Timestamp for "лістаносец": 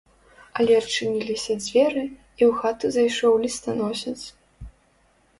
3.43-4.17